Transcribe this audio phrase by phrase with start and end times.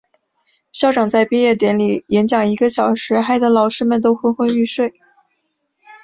[0.71, 4.95] 校长在毕业典礼演讲一个小时，害得老师们都昏昏欲睡。